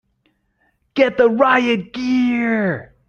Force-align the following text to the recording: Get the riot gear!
Get 0.95 1.17
the 1.17 1.29
riot 1.29 1.93
gear! 1.93 2.95